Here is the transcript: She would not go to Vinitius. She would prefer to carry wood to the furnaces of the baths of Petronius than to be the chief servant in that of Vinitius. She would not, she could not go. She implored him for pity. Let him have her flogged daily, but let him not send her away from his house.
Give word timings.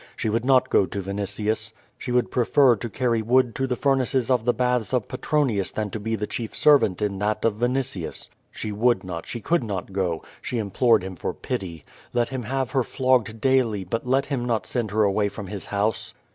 She 0.15 0.29
would 0.29 0.43
not 0.43 0.71
go 0.71 0.87
to 0.87 0.99
Vinitius. 0.99 1.73
She 1.95 2.11
would 2.11 2.31
prefer 2.31 2.75
to 2.75 2.89
carry 2.89 3.21
wood 3.21 3.53
to 3.53 3.67
the 3.67 3.75
furnaces 3.75 4.31
of 4.31 4.45
the 4.45 4.51
baths 4.53 4.95
of 4.95 5.07
Petronius 5.07 5.71
than 5.71 5.91
to 5.91 5.99
be 5.99 6.15
the 6.15 6.25
chief 6.25 6.55
servant 6.55 7.03
in 7.03 7.19
that 7.19 7.45
of 7.45 7.57
Vinitius. 7.59 8.31
She 8.49 8.71
would 8.71 9.03
not, 9.03 9.27
she 9.27 9.41
could 9.41 9.63
not 9.63 9.93
go. 9.93 10.23
She 10.41 10.57
implored 10.57 11.03
him 11.03 11.15
for 11.15 11.35
pity. 11.35 11.85
Let 12.13 12.29
him 12.29 12.41
have 12.41 12.71
her 12.71 12.81
flogged 12.81 13.39
daily, 13.39 13.83
but 13.83 14.07
let 14.07 14.25
him 14.25 14.43
not 14.43 14.65
send 14.65 14.89
her 14.89 15.03
away 15.03 15.29
from 15.29 15.45
his 15.45 15.67
house. 15.67 16.15